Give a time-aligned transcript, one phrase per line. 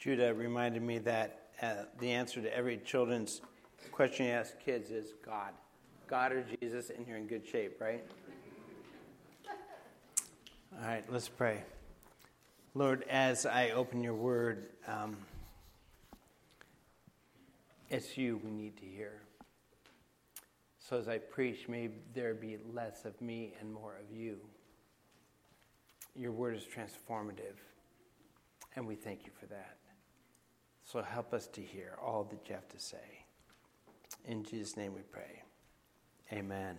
[0.00, 3.42] Judah reminded me that uh, the answer to every children's
[3.92, 5.52] question you ask kids is God.
[6.06, 8.02] God or Jesus, and you're in good shape, right?
[10.72, 11.62] All right, let's pray.
[12.74, 15.18] Lord, as I open your word, um,
[17.90, 19.20] it's you we need to hear.
[20.78, 24.38] So as I preach, may there be less of me and more of you.
[26.16, 27.58] Your word is transformative,
[28.76, 29.79] and we thank you for that.
[30.90, 33.24] So help us to hear all that you have to say.
[34.24, 35.44] In Jesus' name we pray.
[36.32, 36.76] Amen.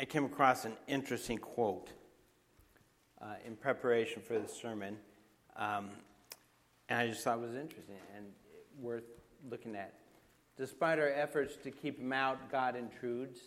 [0.00, 1.90] I came across an interesting quote
[3.20, 4.96] uh, in preparation for the sermon,
[5.56, 5.90] um,
[6.88, 8.24] and I just thought it was interesting and
[8.80, 9.04] worth
[9.50, 9.92] looking at.
[10.56, 13.38] Despite our efforts to keep him out, God intrudes.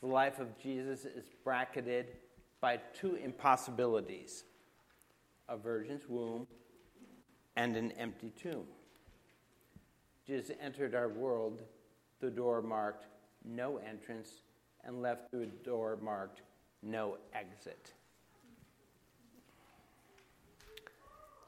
[0.00, 2.16] The life of Jesus is bracketed
[2.62, 4.44] by two impossibilities
[5.52, 6.46] a virgin's womb
[7.56, 8.64] and an empty tomb.
[10.26, 11.62] Jesus entered our world,
[12.20, 13.06] the door marked
[13.44, 14.40] no entrance,
[14.84, 16.40] and left through a door marked
[16.82, 17.92] no exit.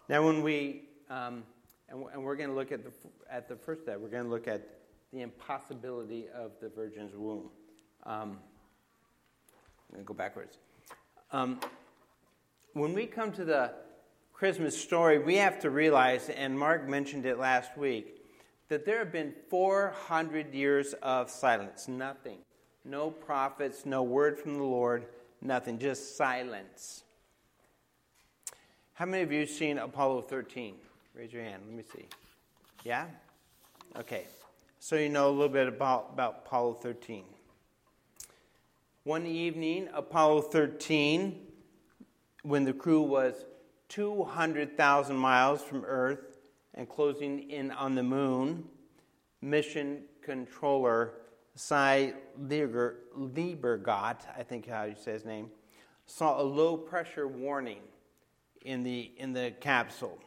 [0.09, 1.43] Now, when we, um,
[1.89, 2.93] and, we're going to look at the,
[3.31, 4.69] at the first step, we're going to look at
[5.15, 7.49] the impossibility of the virgin's womb.
[8.05, 8.39] Um,
[9.89, 10.59] I'm going to go backwards.
[11.33, 11.59] Um,
[12.75, 13.73] when we come to the
[14.35, 18.21] Christmas story, we have to realize, and Mark mentioned it last week,
[18.69, 21.87] that there have been 400 years of silence.
[21.87, 22.39] Nothing.
[22.85, 25.07] No prophets, no word from the Lord,
[25.41, 25.79] nothing.
[25.79, 27.05] Just silence.
[28.95, 30.75] How many of you seen Apollo 13?
[31.15, 31.63] Raise your hand.
[31.67, 32.07] Let me see.
[32.83, 33.07] Yeah?
[33.97, 34.27] Okay.
[34.81, 37.23] So you know a little bit about, about Apollo 13.
[39.05, 41.41] One evening, Apollo 13,
[42.43, 43.45] when the crew was
[43.89, 46.39] 200,000 miles from Earth
[46.75, 48.65] and closing in on the moon,
[49.41, 51.15] mission controller
[51.55, 55.51] Cy Liebergott, I think how you say his name,
[56.07, 57.81] saw a low pressure warning
[58.63, 60.19] in the, in the capsule,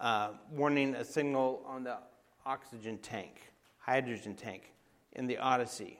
[0.00, 1.98] uh, warning a signal on the
[2.46, 4.72] oxygen tank, hydrogen tank
[5.12, 5.98] in the Odyssey.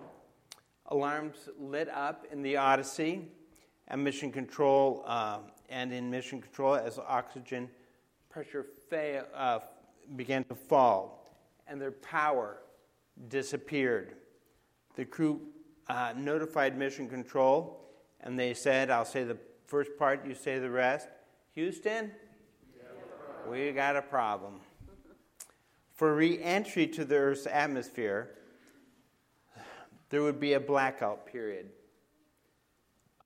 [0.87, 3.29] Alarms lit up in the Odyssey,
[3.89, 5.39] and mission control uh,
[5.72, 7.69] and in mission control as oxygen
[8.28, 9.59] pressure fa- uh,
[10.16, 11.34] began to fall
[11.66, 12.59] and their power
[13.28, 14.15] disappeared.
[14.97, 15.41] The crew
[15.88, 17.81] uh, notified mission control
[18.21, 21.09] and they said, I'll say the first part, you say the rest.
[21.55, 22.12] Houston,
[23.50, 24.61] we got a problem.
[25.94, 28.31] For re entry to the Earth's atmosphere,
[30.11, 31.71] there would be a blackout period,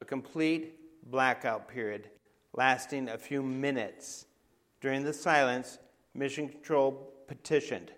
[0.01, 2.09] a complete blackout period
[2.57, 4.27] lasting a few minutes.
[4.81, 5.79] During the silence,
[6.15, 7.93] Mission Control petitioned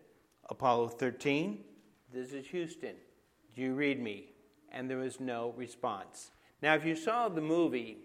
[0.50, 1.64] Apollo 13,
[2.12, 2.94] this is Houston.
[3.54, 4.32] Do you read me?
[4.72, 6.30] And there was no response.
[6.62, 7.98] Now, if you saw the movie,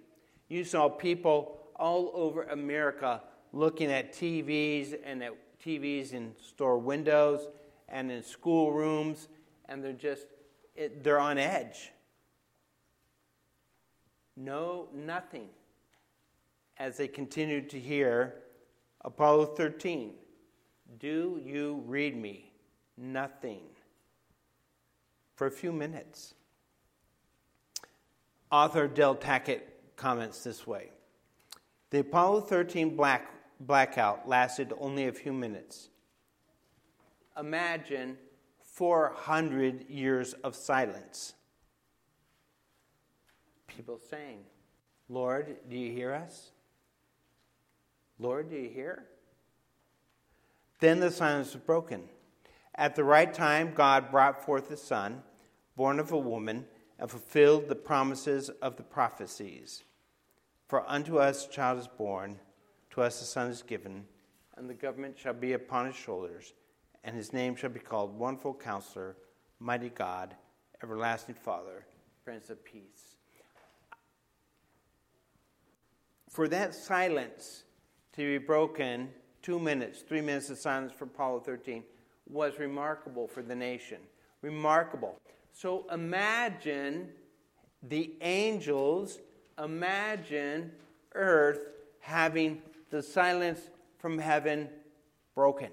[0.49, 3.21] you saw people all over America
[3.53, 5.33] looking at TVs and at
[5.63, 7.47] TVs in store windows
[7.87, 9.29] and in schoolrooms,
[9.69, 10.27] and they're just,
[10.75, 11.91] it, they're on edge.
[14.35, 15.47] No, nothing
[16.77, 18.35] as they continued to hear
[19.01, 20.13] Apollo 13
[20.99, 22.51] Do you read me?
[22.97, 23.61] Nothing.
[25.35, 26.35] For a few minutes.
[28.51, 29.61] Author Del Tackett
[29.95, 30.91] comments this way
[31.89, 35.89] The Apollo 13 black, blackout lasted only a few minutes.
[37.37, 38.17] Imagine
[38.61, 41.33] 400 years of silence.
[43.67, 44.39] People saying,
[45.09, 46.51] Lord, do you hear us?
[48.23, 49.03] Lord, do you hear?
[50.79, 52.03] Then the silence was broken.
[52.73, 55.23] At the right time, God brought forth a son,
[55.75, 56.65] born of a woman,
[56.97, 59.83] and fulfilled the promises of the prophecies.
[60.69, 62.39] For unto us a child is born,
[62.91, 64.05] to us a son is given,
[64.55, 66.53] and the government shall be upon his shoulders,
[67.03, 69.17] and his name shall be called Wonderful Counselor,
[69.59, 70.33] Mighty God,
[70.81, 71.85] Everlasting Father,
[72.23, 73.17] Prince of Peace.
[76.29, 77.65] For that silence
[78.13, 79.09] to be broken
[79.41, 81.83] two minutes, three minutes of silence for Apollo 13
[82.29, 83.97] was remarkable for the nation.
[84.41, 85.19] Remarkable.
[85.51, 87.09] So imagine
[87.81, 89.19] the angels,
[89.61, 90.71] imagine
[91.13, 91.67] earth
[91.99, 93.59] having the silence
[93.97, 94.69] from heaven
[95.35, 95.69] broken.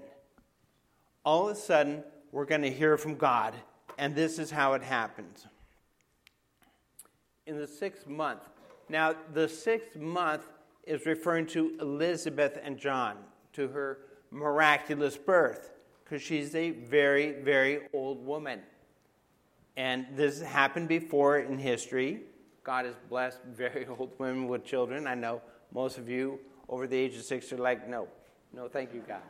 [1.23, 3.53] All of a sudden, we're going to hear from God,
[3.97, 5.45] and this is how it happens.
[7.45, 8.41] In the sixth month,
[8.89, 10.43] now the sixth month
[10.83, 13.17] is referring to Elizabeth and John,
[13.53, 13.99] to her
[14.31, 15.71] miraculous birth,
[16.03, 18.61] because she's a very, very old woman.
[19.77, 22.21] And this happened before in history.
[22.63, 25.07] God has blessed very old women with children.
[25.07, 25.41] I know
[25.73, 28.07] most of you over the age of six are like, no,
[28.53, 29.21] no, thank you, God.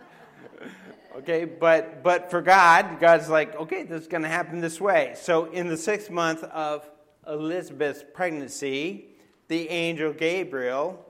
[1.18, 5.14] okay, but but for God, God's like, okay, this is going to happen this way.
[5.16, 6.90] So in the sixth month of
[7.28, 9.06] Elizabeth's pregnancy,
[9.48, 11.06] the angel Gabriel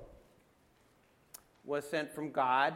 [1.72, 2.74] was sent from God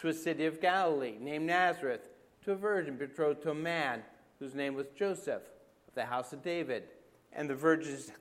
[0.00, 2.08] to a city of Galilee named Nazareth
[2.44, 4.02] to a virgin betrothed to a man
[4.38, 5.42] whose name was Joseph
[5.88, 6.84] of the house of David,
[7.32, 8.12] and the virgin's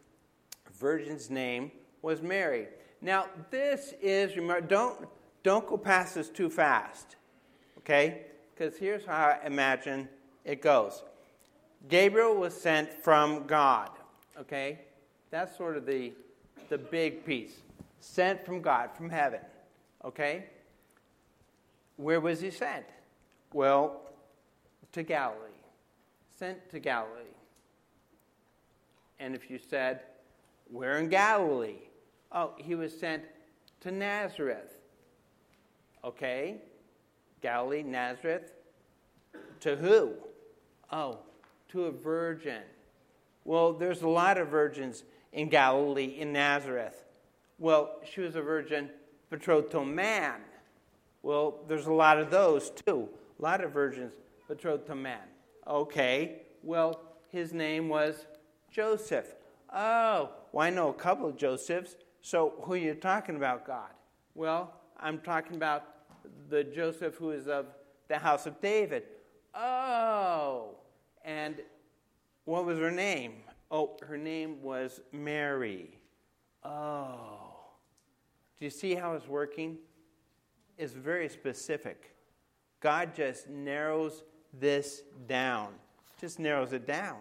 [0.73, 1.69] virgin's name
[2.01, 2.67] was Mary.
[3.01, 4.31] Now this is
[4.67, 5.07] don't
[5.43, 7.17] don't go past this too fast
[7.85, 8.21] okay?
[8.53, 10.09] Because here's how I imagine
[10.43, 11.03] it goes
[11.87, 13.89] Gabriel was sent from God,
[14.39, 14.79] okay?
[15.29, 16.13] That's sort of the,
[16.69, 17.57] the big piece.
[17.99, 19.41] Sent from God, from heaven,
[20.05, 20.45] okay?
[21.97, 22.85] Where was he sent?
[23.53, 24.01] Well,
[24.91, 25.39] to Galilee.
[26.37, 27.21] Sent to Galilee.
[29.19, 30.01] And if you said,
[30.69, 31.79] Where in Galilee?
[32.31, 33.23] Oh, he was sent
[33.81, 34.77] to Nazareth.
[36.03, 36.57] Okay?
[37.41, 38.51] Galilee, Nazareth.
[39.61, 40.13] To who?
[40.91, 41.19] Oh,
[41.69, 42.61] to a virgin.
[43.45, 47.03] Well, there's a lot of virgins in Galilee, in Nazareth.
[47.57, 48.89] Well, she was a virgin
[49.35, 50.39] betrothed man.
[51.21, 53.09] Well, there's a lot of those too.
[53.37, 54.13] A lot of virgins
[54.47, 55.27] betrothed to man.
[55.67, 58.27] Okay, well, his name was
[58.71, 59.35] Joseph.
[59.73, 61.97] Oh, well, I know a couple of Josephs.
[62.21, 63.89] So who are you talking about, God?
[64.35, 65.83] Well, I'm talking about
[66.49, 67.65] the Joseph who is of
[68.07, 69.03] the house of David.
[69.53, 70.75] Oh,
[71.25, 71.55] and
[72.45, 73.33] what was her name?
[73.69, 75.97] Oh, her name was Mary.
[76.63, 77.34] Oh.
[78.59, 79.77] Do you see how it's working?
[80.77, 82.15] It's very specific.
[82.79, 84.23] God just narrows
[84.53, 85.73] this down,
[86.19, 87.17] just narrows it down.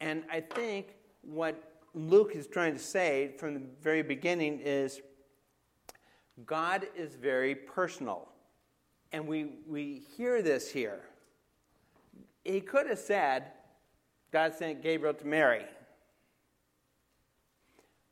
[0.00, 5.00] And I think what Luke is trying to say from the very beginning is
[6.46, 8.28] God is very personal.
[9.12, 11.00] And we, we hear this here.
[12.44, 13.52] He could have said,
[14.30, 15.64] God sent Gabriel to Mary.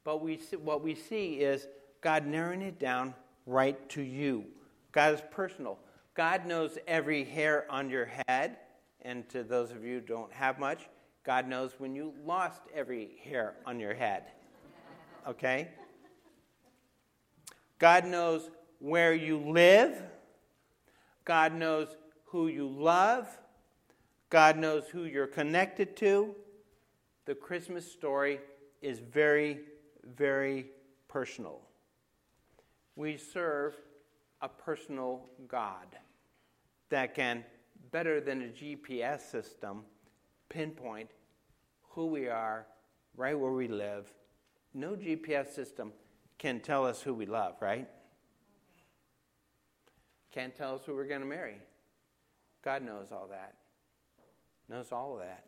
[0.03, 1.69] But we, what we see is
[2.07, 3.15] God narrowing it down
[3.47, 4.45] right to you.
[4.93, 5.77] God is personal.
[6.15, 8.59] God knows every hair on your head.
[9.03, 10.89] And to those of you who don't have much,
[11.25, 14.23] God knows when you lost every hair on your head.
[15.27, 15.67] Okay?
[17.81, 20.01] God knows where you live.
[21.25, 21.89] God knows
[22.27, 23.27] who you love.
[24.31, 26.37] God knows who you're connected to.
[27.25, 28.39] The Christmas story
[28.81, 29.59] is very,
[30.05, 30.67] very
[31.09, 31.63] personal.
[32.97, 33.75] We serve
[34.41, 35.87] a personal God
[36.89, 37.45] that can,
[37.93, 39.85] better than a GPS system,
[40.49, 41.11] pinpoint
[41.91, 42.67] who we are,
[43.17, 44.13] right where we live.
[44.75, 45.93] No GPS system
[46.39, 47.89] can tell us who we love, right?
[50.33, 51.57] Can't tell us who we're going to marry.
[52.63, 53.55] God knows all that.
[54.69, 55.45] Knows all of that.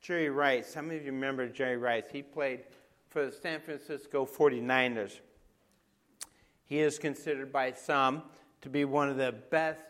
[0.00, 2.04] Jerry Rice, many of you remember Jerry Rice?
[2.12, 2.60] He played
[3.16, 5.20] for the San Francisco 49ers.
[6.66, 8.24] He is considered by some
[8.60, 9.80] to be one of the best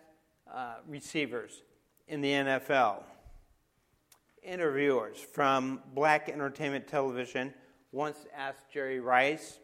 [0.48, 1.64] uh, receivers
[2.06, 3.02] in the NFL.
[4.44, 7.52] Interviewers from Black Entertainment Television
[7.90, 9.58] once asked Jerry Rice,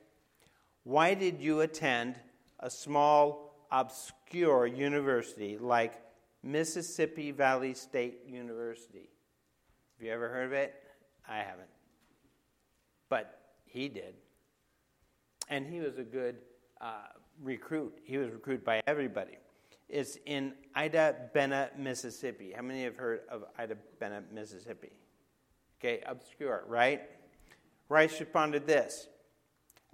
[0.82, 2.16] Why did you attend
[2.58, 6.02] a small, obscure university like
[6.42, 9.08] Mississippi Valley State University?
[9.96, 10.74] Have you ever heard of it?
[11.28, 11.70] I haven't.
[13.08, 13.38] But
[13.72, 14.14] he did.
[15.48, 16.36] And he was a good
[16.80, 17.06] uh,
[17.42, 17.98] recruit.
[18.04, 19.38] He was recruited by everybody.
[19.88, 22.52] It's in Itta Bena, Mississippi.
[22.54, 24.90] How many have heard of Itta Bena, Mississippi?
[25.80, 27.02] Okay, obscure, right?
[27.88, 29.08] Rice responded this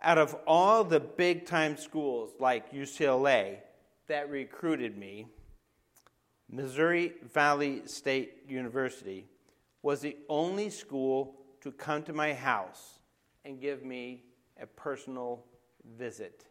[0.02, 3.58] Out of all the big time schools like UCLA
[4.08, 5.26] that recruited me,
[6.50, 9.26] Missouri Valley State University
[9.82, 12.97] was the only school to come to my house
[13.44, 14.24] and give me
[14.60, 15.44] a personal
[15.96, 16.44] visit.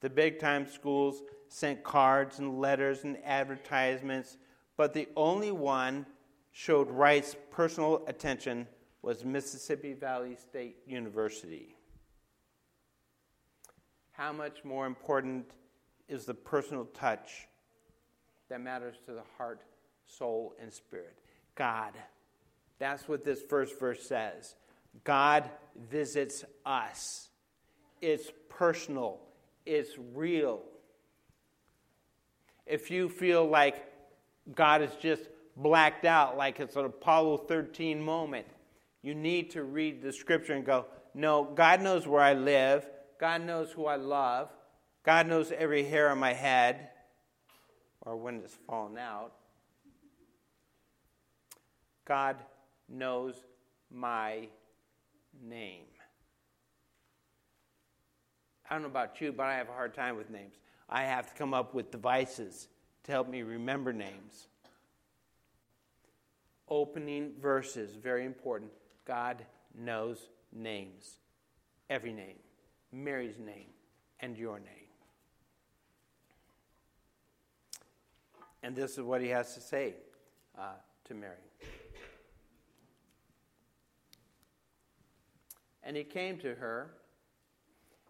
[0.00, 4.36] The big time schools sent cards and letters and advertisements,
[4.76, 6.06] but the only one
[6.52, 8.66] showed Rice personal attention
[9.02, 11.74] was Mississippi Valley State University.
[14.12, 15.52] How much more important
[16.08, 17.46] is the personal touch
[18.48, 19.62] that matters to the heart,
[20.06, 21.18] soul, and spirit?
[21.54, 21.92] God.
[22.78, 24.54] That's what this first verse says.
[25.04, 25.48] God
[25.90, 27.28] visits us.
[28.00, 29.18] It's personal,
[29.66, 30.62] it's real.
[32.66, 33.84] If you feel like
[34.54, 35.22] God is just
[35.56, 38.46] blacked out, like it's an Apollo 13 moment,
[39.02, 42.86] you need to read the scripture and go, No, God knows where I live.
[43.18, 44.50] God knows who I love.
[45.04, 46.90] God knows every hair on my head,
[48.02, 49.32] or when it's fallen out.
[52.04, 52.36] God
[52.88, 53.34] knows
[53.90, 54.48] my
[55.42, 55.84] name.
[58.68, 60.54] I don't know about you, but I have a hard time with names.
[60.88, 62.68] I have to come up with devices
[63.04, 64.48] to help me remember names.
[66.68, 68.70] Opening verses, very important.
[69.06, 70.18] God knows
[70.52, 71.16] names,
[71.88, 72.36] every name,
[72.92, 73.68] Mary's name,
[74.20, 74.68] and your name.
[78.62, 79.94] And this is what he has to say
[80.58, 80.72] uh,
[81.06, 81.47] to Mary.
[85.88, 86.90] And he came to her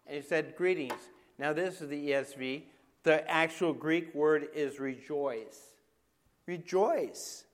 [0.05, 0.99] and he said, Greetings.
[1.37, 2.63] Now, this is the ESV.
[3.03, 5.61] The actual Greek word is rejoice.
[6.45, 7.45] Rejoice.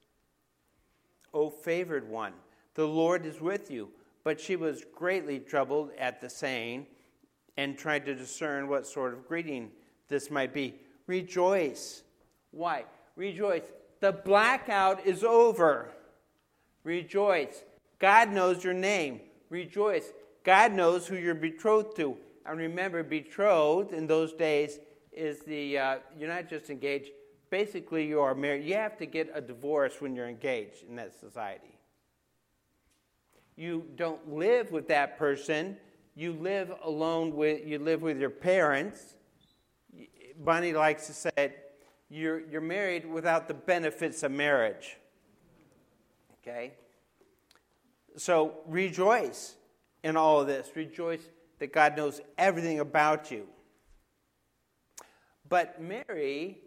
[1.31, 2.33] O favored one,
[2.73, 3.89] the Lord is with you.
[4.23, 6.87] But she was greatly troubled at the saying
[7.55, 9.69] and tried to discern what sort of greeting
[10.07, 10.73] this might be.
[11.05, 12.01] Rejoice.
[12.49, 12.85] Why?
[13.15, 13.65] Rejoice.
[13.99, 15.91] The blackout is over.
[16.83, 17.63] Rejoice.
[17.99, 19.21] God knows your name.
[19.55, 20.11] Rejoice.
[20.43, 22.17] God knows who you're betrothed to.
[22.45, 24.79] And remember, betrothed in those days
[25.13, 27.11] is the, uh, you're not just engaged,
[27.49, 28.65] basically you are married.
[28.65, 31.79] You have to get a divorce when you're engaged in that society.
[33.55, 35.77] You don't live with that person.
[36.15, 39.15] You live alone with, you live with your parents.
[40.37, 41.55] Bonnie likes to say
[42.09, 44.97] you're, you're married without the benefits of marriage.
[46.41, 46.73] Okay?
[48.17, 49.55] So rejoice
[50.03, 50.69] in all of this.
[50.75, 51.21] Rejoice
[51.59, 53.47] that God knows everything about you.
[55.47, 56.57] But Mary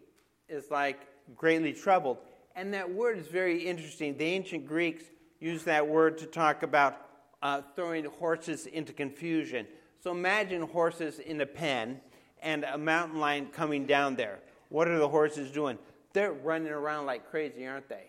[0.47, 0.99] is like
[1.35, 2.17] greatly troubled.
[2.55, 4.17] And that word is very interesting.
[4.17, 5.03] The ancient Greeks
[5.39, 7.05] used that word to talk about
[7.41, 9.65] uh, throwing horses into confusion.
[10.01, 12.01] So imagine horses in a pen
[12.41, 14.39] and a mountain lion coming down there.
[14.69, 15.77] What are the horses doing?
[16.13, 18.05] They're running around like crazy, aren't they?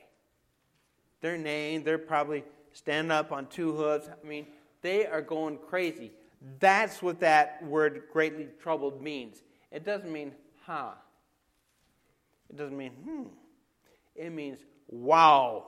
[1.20, 1.84] They're neighing.
[1.84, 4.08] They're probably standing up on two hooves.
[4.08, 4.46] I mean,
[4.82, 6.12] they are going crazy.
[6.58, 9.42] That's what that word greatly troubled means.
[9.70, 10.32] It doesn't mean,
[10.64, 10.92] huh.
[12.48, 13.22] It doesn't mean, hmm.
[14.14, 15.66] It means, wow.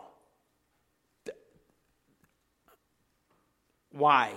[3.92, 4.32] Why?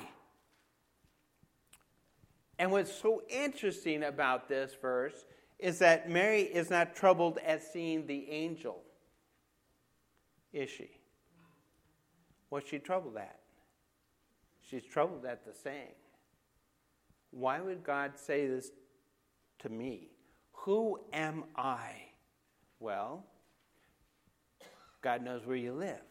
[2.60, 5.25] And what's so interesting about this verse
[5.60, 8.81] is that Mary is not troubled at seeing the angel,
[10.53, 10.89] is she?
[12.50, 13.40] What's she troubled at?
[14.70, 15.96] She's troubled at the saying.
[17.32, 18.72] Why would God say this
[19.60, 20.10] to me?
[20.54, 21.92] Who am I?
[22.80, 23.24] Well,
[25.02, 26.02] God knows where you live,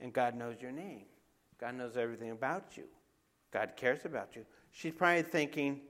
[0.00, 1.06] and God knows your name.
[1.58, 2.84] God knows everything about you.
[3.52, 4.44] God cares about you.
[4.72, 5.80] She's probably thinking,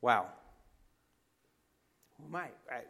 [0.00, 0.26] wow,
[2.16, 2.48] who am I?
[2.70, 2.82] I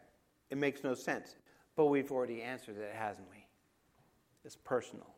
[0.51, 1.37] it makes no sense.
[1.75, 3.47] But we've already answered it, hasn't we?
[4.45, 5.16] It's personal.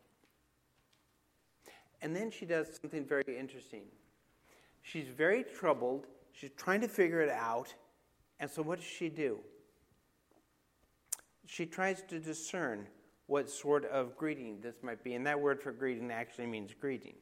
[2.01, 3.83] And then she does something very interesting.
[4.81, 6.07] She's very troubled.
[6.31, 7.73] She's trying to figure it out.
[8.39, 9.39] And so, what does she do?
[11.45, 12.87] She tries to discern
[13.27, 15.13] what sort of greeting this might be.
[15.13, 17.15] And that word for greeting actually means greeting.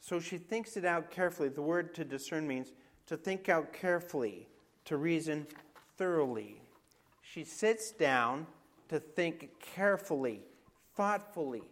[0.00, 1.50] So she thinks it out carefully.
[1.50, 2.72] The word to discern means
[3.06, 4.48] to think out carefully,
[4.86, 5.46] to reason
[5.96, 6.62] thoroughly.
[7.22, 8.46] She sits down
[8.88, 10.40] to think carefully,
[10.96, 11.62] thoughtfully,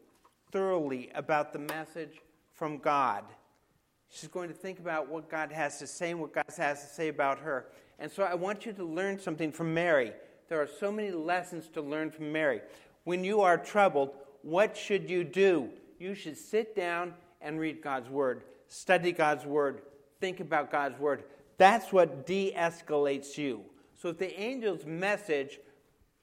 [0.51, 2.21] thoroughly about the message
[2.55, 3.25] from God.
[4.11, 6.89] She's going to think about what God has to say and what God has to
[6.89, 7.67] say about her.
[7.99, 10.13] And so I want you to learn something from Mary.
[10.49, 12.63] There are so many lessons to learn from Mary.
[13.05, 14.11] When you are troubled,
[14.43, 15.69] what should you do?
[15.99, 19.83] You should sit down and read God's Word, study God's Word,
[20.21, 21.25] think about God's Word.
[21.59, 23.65] That's what de escalates you.
[24.01, 25.59] So if the angel's message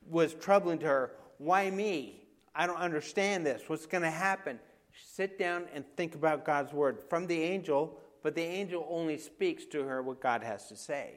[0.10, 2.25] was troubling to her, why me?
[2.56, 3.64] I don't understand this.
[3.68, 4.60] What's going to happen?
[4.94, 9.66] Sit down and think about God's word from the angel, but the angel only speaks
[9.66, 11.16] to her what God has to say.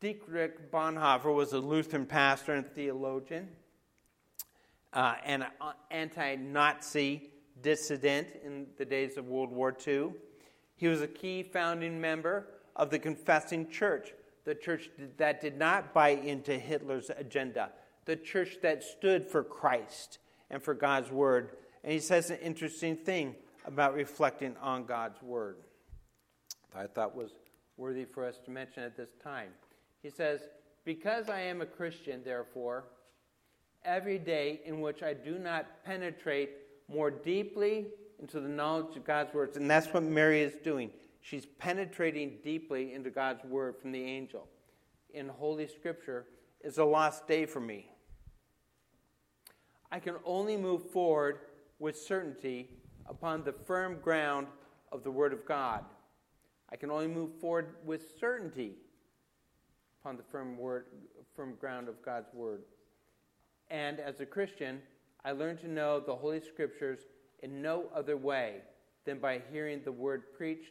[0.00, 3.48] Dietrich Bonhoeffer was a Lutheran pastor and theologian,
[4.92, 5.46] uh, and
[5.90, 7.30] anti Nazi
[7.62, 10.10] dissident in the days of World War II.
[10.76, 14.12] He was a key founding member of the Confessing Church,
[14.46, 14.88] the church
[15.18, 17.70] that did not buy into Hitler's agenda.
[18.06, 21.56] the church that stood for Christ and for God's word.
[21.82, 23.34] And he says an interesting thing
[23.66, 25.56] about reflecting on God's word
[26.72, 27.32] that I thought was
[27.76, 29.48] worthy for us to mention at this time.
[30.02, 30.42] He says,
[30.84, 32.84] Because I am a Christian, therefore,
[33.84, 36.50] every day in which I do not penetrate
[36.88, 37.86] more deeply
[38.20, 40.90] into the knowledge of God's words, and that's what Mary is doing.
[41.26, 44.46] She's penetrating deeply into God's word from the angel
[45.12, 46.24] in Holy Scripture
[46.60, 47.90] is a lost day for me.
[49.90, 51.40] I can only move forward
[51.80, 52.68] with certainty
[53.06, 54.46] upon the firm ground
[54.92, 55.84] of the Word of God.
[56.70, 58.74] I can only move forward with certainty
[60.00, 60.84] upon the firm, word,
[61.34, 62.62] firm ground of God's Word.
[63.68, 64.80] And as a Christian,
[65.24, 67.00] I learn to know the Holy Scriptures
[67.42, 68.58] in no other way
[69.04, 70.70] than by hearing the Word preached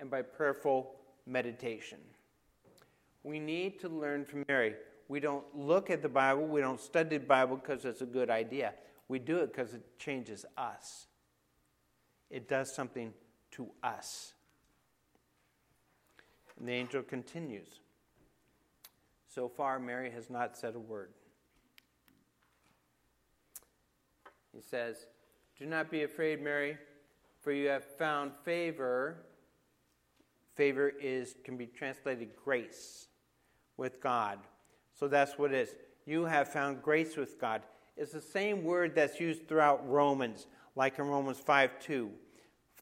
[0.00, 0.94] and by prayerful
[1.26, 1.98] meditation.
[3.22, 4.74] We need to learn from Mary.
[5.08, 8.30] We don't look at the Bible, we don't study the Bible because it's a good
[8.30, 8.74] idea.
[9.08, 11.06] We do it because it changes us,
[12.30, 13.12] it does something
[13.52, 14.34] to us.
[16.58, 17.80] And the angel continues.
[19.26, 21.10] So far, Mary has not said a word.
[24.54, 25.06] He says,
[25.58, 26.78] Do not be afraid, Mary,
[27.40, 29.16] for you have found favor
[30.54, 33.08] Favor is can be translated grace
[33.76, 34.38] with God.
[34.92, 35.74] So that's what it is.
[36.06, 37.62] You have found grace with God.
[37.96, 40.46] It's the same word that's used throughout Romans,
[40.76, 42.10] like in Romans 5 2.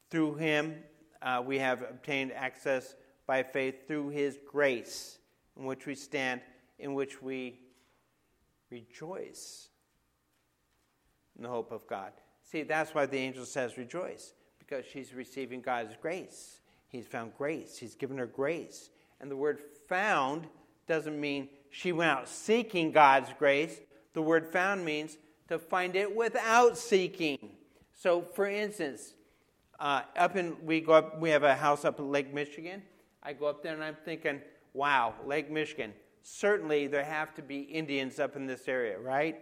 [0.09, 0.75] Through him,
[1.21, 5.17] uh, we have obtained access by faith through his grace,
[5.57, 6.41] in which we stand,
[6.79, 7.59] in which we
[8.69, 9.69] rejoice
[11.35, 12.11] in the hope of God.
[12.43, 16.59] See, that's why the angel says rejoice, because she's receiving God's grace.
[16.93, 17.75] He's found grace.
[17.75, 18.91] He's given her grace.
[19.19, 20.47] And the word found
[20.87, 23.81] doesn't mean she went out seeking God's grace.
[24.13, 27.49] The word found means to find it without seeking.
[27.95, 29.15] So, for instance,
[29.79, 32.83] uh, up in we go up, we have a house up in Lake Michigan.
[33.23, 34.39] I go up there and I'm thinking,
[34.73, 35.93] wow, Lake Michigan.
[36.21, 39.41] Certainly there have to be Indians up in this area, right?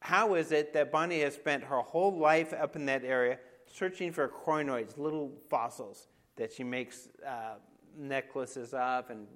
[0.00, 4.10] How is it that Bonnie has spent her whole life up in that area searching
[4.10, 6.06] for crinoids, little fossils?
[6.40, 7.56] That she makes uh,
[7.98, 9.26] necklaces of and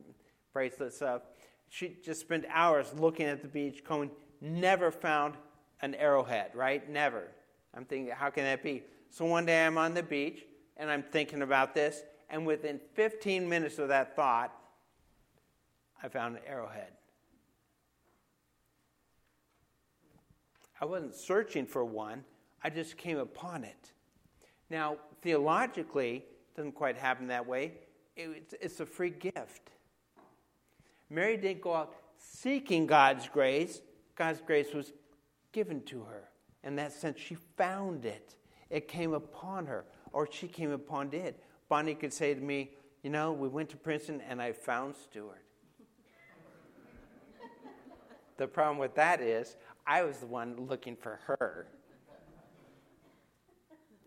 [0.55, 1.21] bracelets of.
[1.69, 5.35] She just spent hours looking at the beach, going, never found
[5.83, 6.89] an arrowhead, right?
[6.89, 7.29] Never.
[7.75, 8.85] I'm thinking, how can that be?
[9.11, 10.47] So one day I'm on the beach
[10.79, 14.53] and I'm thinking about this, and within 15 minutes of that thought,
[16.03, 16.93] I found an arrowhead.
[20.81, 22.25] I wasn't searching for one,
[22.63, 23.93] I just came upon it.
[24.71, 27.73] Now, theologically, doesn't quite happen that way.
[28.17, 29.71] It's, a free gift.
[31.11, 33.81] Mary didn't go out seeking God's grace,
[34.15, 34.93] God's grace was
[35.53, 36.29] given to her.
[36.63, 38.37] In that sense, she found it.
[38.71, 41.43] It came upon her, or she came upon it.
[41.69, 42.71] Bonnie could say to me,
[43.03, 45.45] You know, we went to Princeton and I found Stuart.
[48.37, 51.67] the problem with that is, I was the one looking for her.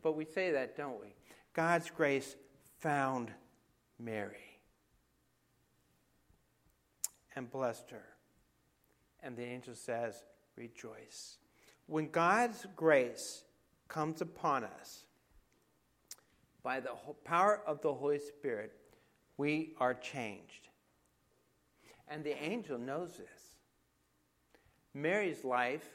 [0.02, 1.14] But we say that, don't we?
[1.58, 2.36] God's grace
[2.82, 3.32] found
[3.98, 4.62] Mary
[7.36, 8.06] and blessed her.
[9.24, 10.24] And the angel says,
[10.56, 11.38] Rejoice.
[11.88, 13.44] When God's grace
[13.88, 15.06] comes upon us
[16.62, 16.92] by the
[17.26, 18.74] power of the Holy Spirit,
[19.38, 20.70] we are changed.
[22.08, 23.56] And the angel knows this.
[24.94, 25.90] Mary's life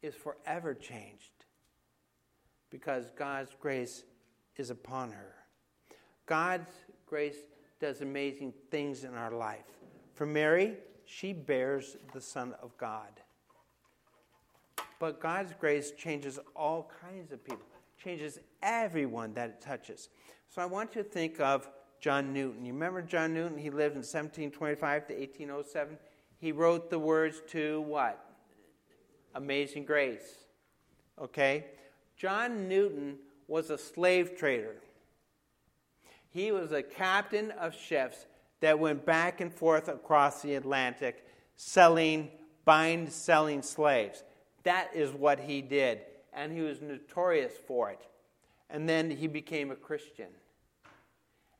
[0.00, 1.44] is forever changed
[2.70, 4.04] because God's grace
[4.60, 5.34] is upon her.
[6.26, 6.70] God's
[7.06, 7.38] grace
[7.80, 9.64] does amazing things in our life.
[10.14, 13.08] For Mary, she bears the Son of God.
[15.00, 17.64] But God's grace changes all kinds of people,
[18.00, 20.10] changes everyone that it touches.
[20.50, 21.68] So I want you to think of
[22.00, 22.64] John Newton.
[22.66, 23.56] You remember John Newton?
[23.56, 25.98] He lived in 1725 to 1807.
[26.38, 28.24] He wrote the words to what?
[29.34, 30.44] Amazing Grace.
[31.18, 31.66] Okay?
[32.16, 33.16] John Newton
[33.50, 34.76] was a slave trader.
[36.30, 38.26] He was a captain of ships
[38.60, 42.30] that went back and forth across the Atlantic selling,
[42.64, 44.22] buying, selling slaves.
[44.62, 45.98] That is what he did,
[46.32, 48.00] and he was notorious for it.
[48.70, 50.28] And then he became a Christian.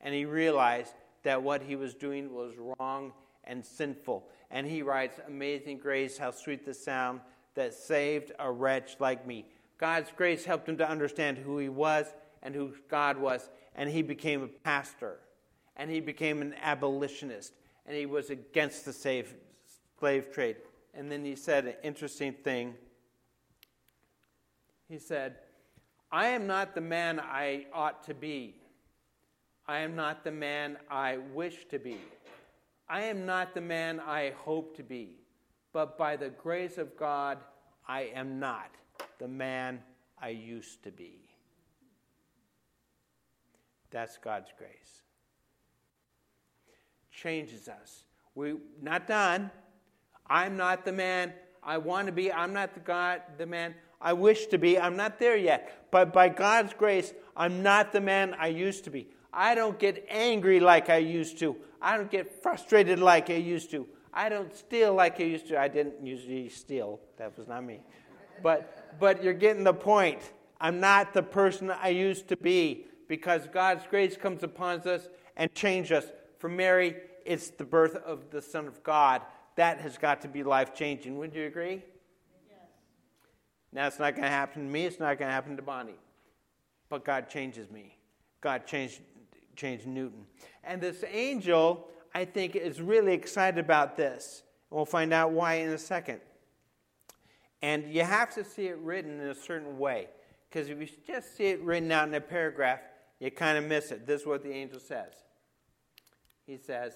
[0.00, 4.28] And he realized that what he was doing was wrong and sinful.
[4.52, 7.20] And he writes, Amazing grace, how sweet the sound
[7.54, 9.46] that saved a wretch like me.
[9.80, 12.12] God's grace helped him to understand who he was
[12.42, 15.16] and who God was, and he became a pastor,
[15.74, 17.54] and he became an abolitionist,
[17.86, 19.34] and he was against the slave,
[19.98, 20.56] slave trade.
[20.92, 22.74] and then he said an interesting thing.
[24.86, 25.36] He said,
[26.12, 28.56] I am not the man I ought to be.
[29.66, 31.98] I am not the man I wish to be.
[32.88, 35.20] I am not the man I hope to be.
[35.72, 37.38] But by the grace of God,
[37.86, 38.79] I am not
[39.18, 39.80] the man
[40.20, 41.20] I used to be.
[43.90, 45.02] That's God's grace.
[47.10, 48.04] Changes us.
[48.34, 49.50] We're not done.
[50.26, 51.32] I'm not the man
[51.62, 52.32] I want to be.
[52.32, 54.78] I'm not the God, the man I wish to be.
[54.78, 55.88] I'm not there yet.
[55.90, 59.08] But by God's grace, I'm not the man I used to be.
[59.32, 61.56] I don't get angry like I used to.
[61.82, 63.86] I don't get frustrated like I used to.
[64.12, 65.58] I don't steal like I used to.
[65.58, 67.00] I didn't usually steal.
[67.16, 67.80] That was not me.
[68.42, 70.32] But but you're getting the point.
[70.60, 75.52] I'm not the person I used to be because God's grace comes upon us and
[75.54, 76.12] changes us.
[76.38, 79.22] For Mary, it's the birth of the Son of God.
[79.56, 81.18] That has got to be life changing.
[81.18, 81.82] Would you agree?
[82.48, 82.58] Yes.
[83.72, 85.94] Now, it's not going to happen to me, it's not going to happen to Bonnie.
[86.88, 87.96] But God changes me.
[88.40, 89.00] God changed,
[89.56, 90.26] changed Newton.
[90.64, 94.42] And this angel, I think, is really excited about this.
[94.70, 96.20] We'll find out why in a second.
[97.62, 100.08] And you have to see it written in a certain way.
[100.48, 102.80] Because if you just see it written out in a paragraph,
[103.20, 104.06] you kind of miss it.
[104.06, 105.12] This is what the angel says.
[106.46, 106.94] He says,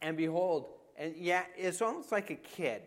[0.00, 2.82] And behold, and yeah, it's almost like a kid.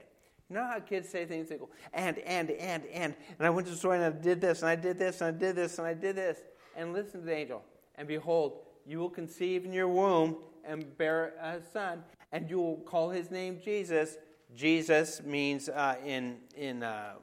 [0.49, 1.49] You know how kids say things?
[1.49, 3.15] They go, and, and, and, and.
[3.37, 5.27] And I went to the store and I did this, and I did this, and
[5.27, 6.39] I did this, and I did this.
[6.75, 7.63] And listen to the angel.
[7.95, 12.77] And behold, you will conceive in your womb and bear a son, and you will
[12.77, 14.17] call his name Jesus.
[14.53, 17.13] Jesus means uh, in, in, uh,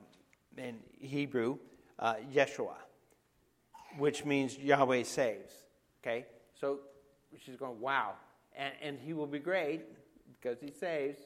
[0.57, 1.59] in Hebrew,
[1.99, 2.75] uh, Yeshua,
[3.99, 5.53] which means Yahweh saves.
[6.03, 6.27] Okay?
[6.59, 6.81] So
[7.39, 8.15] she's going, wow.
[8.57, 9.83] And, and he will be great
[10.33, 11.21] because he saves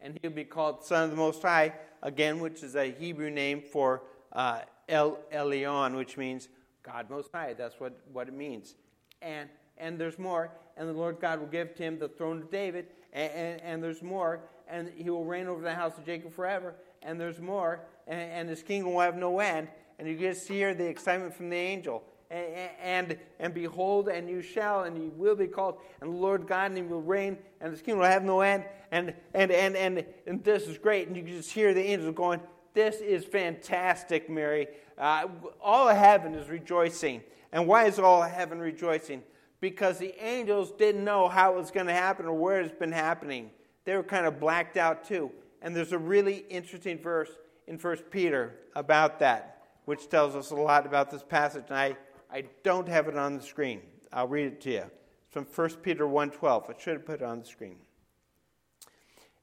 [0.00, 1.72] and he'll be called Son of the Most High,
[2.02, 6.48] again, which is a Hebrew name for uh, El Elyon, which means
[6.82, 7.54] God Most High.
[7.54, 8.74] That's what, what it means.
[9.22, 9.48] And,
[9.78, 10.52] and there's more.
[10.76, 13.82] And the Lord God will give to him the throne of David, and, and, and
[13.82, 14.40] there's more.
[14.68, 17.80] And he will reign over the house of Jacob forever, and there's more.
[18.06, 19.68] And, and his kingdom will have no end.
[19.98, 24.42] And you just hear the excitement from the angel and, and and behold, and you
[24.42, 27.70] shall, and you will be called, and the Lord God, and he will reign, and
[27.70, 31.08] his kingdom will have no end, and, and, and, and, and this is great.
[31.08, 32.40] And you just hear the angels going,
[32.72, 34.68] This is fantastic, Mary.
[34.96, 35.26] Uh,
[35.60, 37.22] all heaven is rejoicing.
[37.52, 39.22] And why is all heaven rejoicing?
[39.60, 42.92] Because the angels didn't know how it was going to happen or where it's been
[42.92, 43.50] happening.
[43.84, 45.30] They were kind of blacked out too.
[45.62, 47.30] And there's a really interesting verse
[47.66, 51.64] in 1 Peter about that, which tells us a lot about this passage.
[51.68, 51.96] And I
[52.34, 53.80] I don't have it on the screen.
[54.12, 54.82] I'll read it to you.
[54.82, 56.68] It's from 1 Peter 1.12.
[56.68, 57.76] I should have put it on the screen.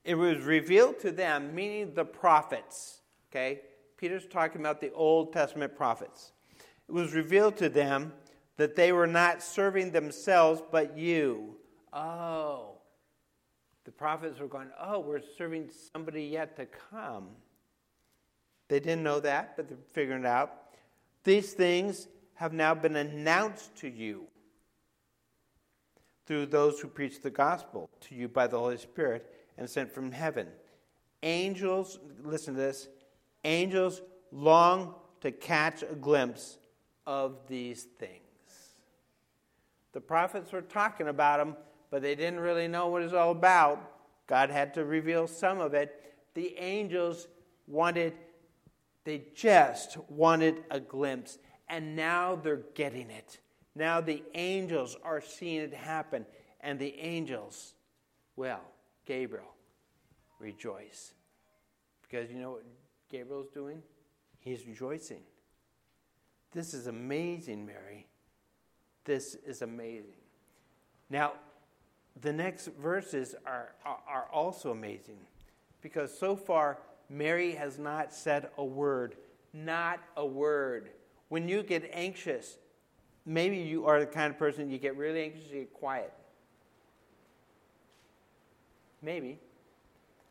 [0.04, 3.00] It was revealed to them, meaning the prophets.
[3.32, 3.62] Okay?
[3.95, 6.34] Peter's talking about the Old Testament prophets.
[6.89, 8.12] It was revealed to them
[8.62, 11.56] that they were not serving themselves, but you.
[11.91, 12.76] Oh.
[13.86, 17.30] The prophets were going, oh, we're serving somebody yet to come.
[18.67, 20.54] They didn't know that, but they're figuring it out.
[21.24, 24.26] These things have now been announced to you
[26.28, 30.12] through those who preach the gospel to you by the Holy Spirit and sent from
[30.12, 30.47] heaven.
[31.24, 32.89] Angels, listen to this,
[33.43, 36.60] angels long to catch a glimpse
[37.08, 38.31] of these things.
[39.94, 41.56] The prophets were talking about them,
[41.90, 43.80] but they didn't really know what it's all about.
[44.28, 46.14] God had to reveal some of it.
[46.34, 47.28] The angels
[47.68, 48.14] wanted,
[49.04, 51.38] they just wanted a glimpse
[51.72, 53.40] and now they're getting it.
[53.74, 56.26] Now the angels are seeing it happen,
[56.60, 57.74] and the angels,
[58.36, 58.62] well,
[59.06, 59.56] Gabriel,
[60.38, 61.14] rejoice.
[62.02, 62.66] Because you know what
[63.10, 63.82] Gabriel's doing?
[64.40, 65.22] He's rejoicing.
[66.52, 68.08] This is amazing, Mary.
[69.06, 70.14] This is amazing.
[71.10, 71.34] Now,
[72.22, 75.18] the next verses are, are, also amazing
[75.82, 76.78] because so far,
[77.10, 79.16] Mary has not said a word.
[79.54, 80.92] Not a word.
[81.30, 82.58] When you get anxious,
[83.26, 86.14] maybe you are the kind of person you get really anxious, you get quiet.
[89.02, 89.40] Maybe.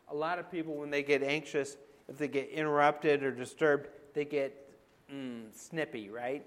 [0.09, 4.25] A lot of people, when they get anxious, if they get interrupted or disturbed, they
[4.25, 4.71] get
[5.13, 6.45] mm, snippy, right?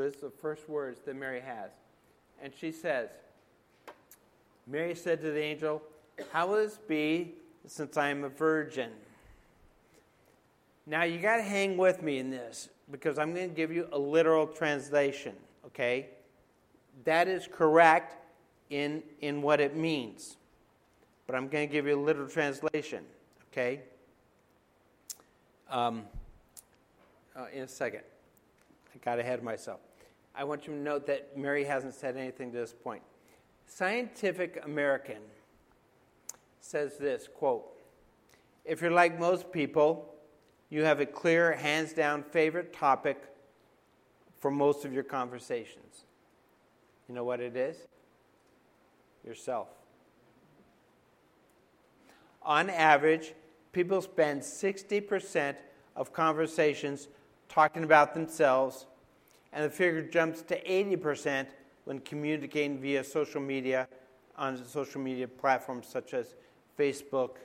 [0.00, 1.70] This is the first words that Mary has.
[2.42, 3.10] And she says,
[4.66, 5.82] Mary said to the angel,
[6.32, 7.34] How will this be
[7.66, 8.90] since I am a virgin?
[10.86, 13.88] Now, you got to hang with me in this because I'm going to give you
[13.92, 15.34] a literal translation,
[15.66, 16.08] okay?
[17.04, 18.16] That is correct
[18.70, 20.36] in, in what it means.
[21.26, 23.04] but I'm going to give you a literal translation,
[23.52, 23.80] okay?
[25.68, 26.04] Um,
[27.36, 28.02] uh, in a second.
[28.94, 29.80] I got ahead of myself.
[30.34, 33.02] I want you to note that Mary hasn't said anything to this point.
[33.66, 35.18] Scientific American
[36.60, 37.66] says this quote,
[38.64, 40.14] If you're like most people,
[40.68, 43.22] you have a clear, hands down favorite topic
[44.38, 46.04] for most of your conversations.
[47.08, 47.76] You know what it is?
[49.24, 49.68] Yourself.
[52.42, 53.34] On average,
[53.72, 55.56] people spend 60%
[55.96, 57.08] of conversations
[57.48, 58.86] talking about themselves,
[59.52, 61.46] and the figure jumps to 80%
[61.84, 63.88] when communicating via social media
[64.36, 66.34] on social media platforms such as
[66.78, 67.36] Facebook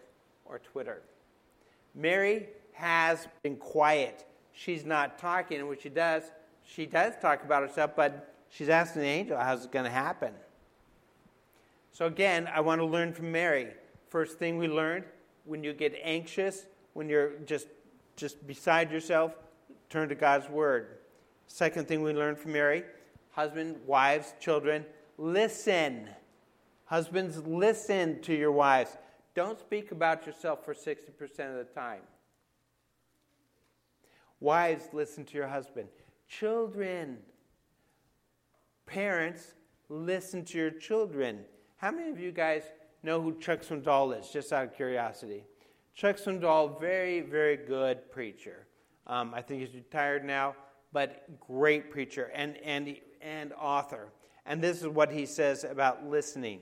[0.45, 1.01] or Twitter.
[1.93, 4.25] Mary has been quiet.
[4.53, 6.23] She's not talking, and when she does,
[6.65, 10.33] she does talk about herself, but she's asking the angel how's it going to happen.
[11.91, 13.67] So, again, I want to learn from Mary.
[14.09, 15.05] First thing we learned
[15.45, 17.67] when you get anxious, when you're just,
[18.15, 19.33] just beside yourself,
[19.89, 20.97] turn to God's Word.
[21.47, 22.83] Second thing we learned from Mary
[23.31, 24.85] husband, wives, children,
[25.17, 26.07] listen.
[26.85, 28.97] Husbands, listen to your wives.
[29.33, 30.99] Don't speak about yourself for 60%
[31.49, 32.01] of the time.
[34.39, 35.89] Wives, listen to your husband.
[36.29, 37.17] Children,
[38.85, 39.53] parents,
[39.89, 41.39] listen to your children.
[41.77, 42.63] How many of you guys
[43.03, 45.43] know who Chuck Swindoll is, just out of curiosity?
[45.93, 48.65] Chuck Swindoll, very, very good preacher.
[49.07, 50.55] Um, I think he's retired now,
[50.95, 54.07] but great preacher and, and, and author.
[54.45, 56.61] And this is what he says about listening.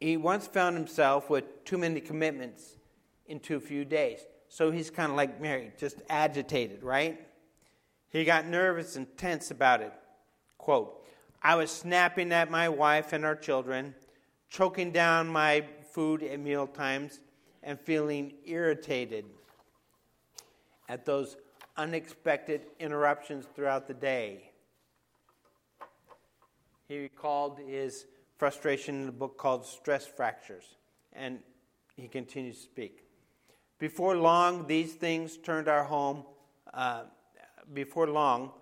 [0.00, 2.76] He once found himself with too many commitments
[3.26, 4.20] in too few days.
[4.48, 7.20] So he's kind of like Mary, just agitated, right?
[8.08, 9.92] He got nervous and tense about it.
[10.56, 11.04] Quote,
[11.42, 13.94] I was snapping at my wife and our children,
[14.48, 17.20] choking down my food at meal times,
[17.62, 19.26] and feeling irritated
[20.88, 21.36] at those
[21.76, 24.50] unexpected interruptions throughout the day.
[26.88, 28.06] He recalled his
[28.36, 30.76] frustration in a book called Stress Fractures,
[31.12, 31.38] and
[31.96, 33.04] he continues to speak.
[33.78, 36.24] Before long, these things turned our home.
[36.72, 37.04] Uh,
[37.72, 38.52] before long,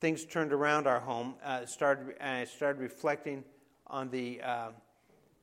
[0.00, 1.34] things turned around our home.
[1.44, 3.44] Uh, started, and I started reflecting
[3.86, 4.68] on the uh,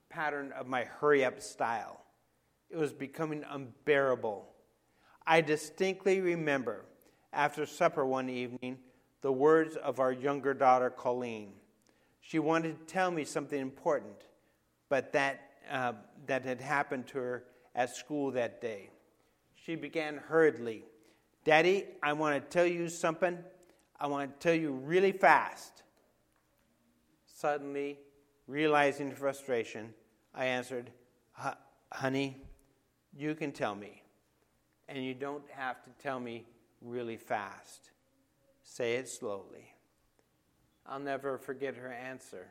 [0.10, 2.02] pattern of my hurry up style.
[2.70, 4.48] It was becoming unbearable.
[5.26, 6.86] I distinctly remember
[7.34, 8.78] after supper one evening
[9.22, 11.54] the words of our younger daughter, Colleen.
[12.22, 14.28] She wanted to tell me something important,
[14.90, 15.94] but that, uh,
[16.26, 17.44] that had happened to her
[17.76, 18.90] at school that day.
[19.54, 20.86] She began hurriedly
[21.44, 23.38] Daddy, I want to tell you something.
[24.00, 25.84] I want to tell you really fast.
[27.26, 27.98] Suddenly,
[28.48, 29.94] realizing the frustration,
[30.36, 30.92] I answered,
[31.92, 32.38] Honey,
[33.16, 34.04] you can tell me.
[34.88, 36.46] And you don't have to tell me
[36.82, 37.92] really fast.
[38.64, 39.74] Say it slowly.
[40.86, 42.48] I'll never forget her answer.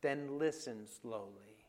[0.00, 1.64] Then listen slowly.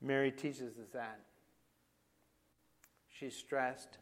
[0.00, 1.20] Mary teaches us that.
[3.10, 3.98] She's stressed,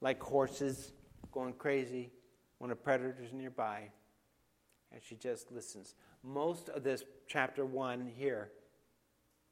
[0.00, 0.92] like horses
[1.30, 2.10] going crazy
[2.58, 3.90] when a predator's nearby,
[4.90, 5.94] and she just listens.
[6.24, 8.50] Most of this chapter 1 here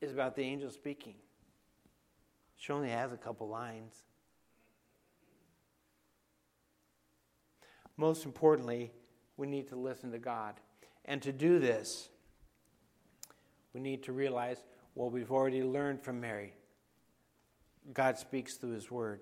[0.02, 1.14] is about the angel speaking.
[2.56, 3.94] She only has a couple lines.
[7.96, 8.92] Most importantly,
[9.36, 10.54] we need to listen to God.
[11.04, 12.08] And to do this,
[13.72, 16.54] we need to realize what we've already learned from Mary.
[17.92, 19.20] God speaks through His Word.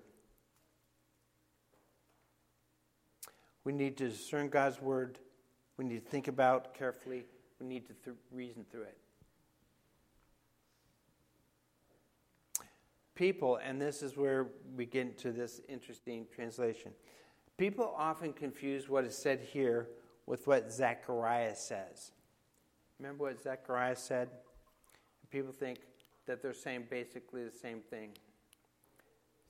[3.63, 5.19] We need to discern God's Word.
[5.77, 7.25] We need to think about carefully.
[7.59, 8.97] We need to th- reason through it.
[13.21, 16.91] People, and this is where we get into this interesting translation.
[17.55, 19.89] People often confuse what is said here
[20.25, 22.13] with what Zechariah says.
[22.97, 24.29] Remember what Zechariah said?
[25.29, 25.81] People think
[26.25, 28.09] that they're saying basically the same thing.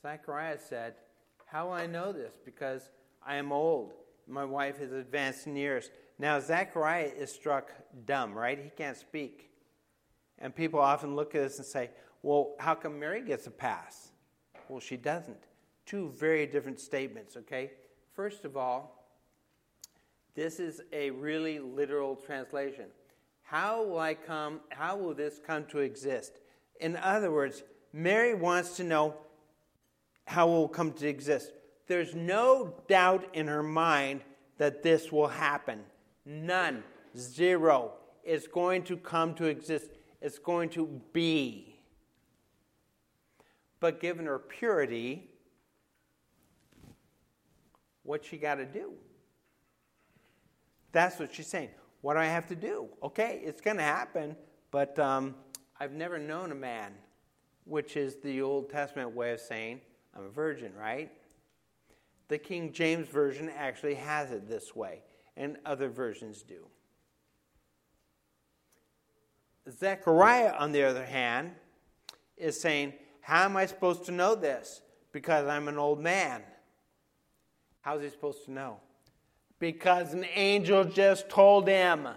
[0.01, 0.95] Zechariah said,
[1.45, 2.34] How will I know this?
[2.43, 2.89] Because
[3.25, 3.93] I am old.
[4.27, 5.91] My wife is advanced in years.
[6.19, 7.71] Now, Zechariah is struck
[8.05, 8.60] dumb, right?
[8.62, 9.49] He can't speak.
[10.39, 11.91] And people often look at this and say,
[12.23, 14.12] well, how come Mary gets a pass?
[14.69, 15.43] Well, she doesn't.
[15.86, 17.71] Two very different statements, okay?
[18.13, 19.01] First of all,
[20.36, 22.86] this is a really literal translation.
[23.41, 26.39] How will I come, how will this come to exist?
[26.79, 29.15] In other words, Mary wants to know
[30.25, 31.51] how it will come to exist.
[31.88, 34.21] There's no doubt in her mind
[34.57, 35.81] that this will happen.
[36.25, 36.84] None.
[37.17, 37.93] Zero.
[38.23, 39.89] It's going to come to exist.
[40.21, 41.70] It's going to be.
[43.81, 45.27] But given her purity,
[48.03, 48.93] what she got to do?
[50.93, 51.69] That's what she's saying.
[52.01, 52.87] What do I have to do?
[53.03, 54.35] Okay, it's going to happen,
[54.69, 55.35] but um,
[55.79, 56.93] I've never known a man,
[57.65, 59.81] which is the Old Testament way of saying,
[60.15, 61.11] I'm a virgin, right?
[62.27, 65.01] The King James Version actually has it this way,
[65.35, 66.67] and other versions do.
[69.69, 71.51] Zechariah, on the other hand,
[72.37, 74.81] is saying, How am I supposed to know this?
[75.12, 76.41] Because I'm an old man.
[77.81, 78.77] How's he supposed to know?
[79.60, 82.07] Because an angel just told him.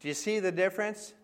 [0.00, 1.14] Do you see the difference?